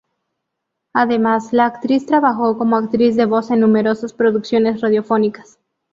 [0.95, 5.59] Además, la actriz trabajó como actriz de voz en numerosas producciones radiofónicas.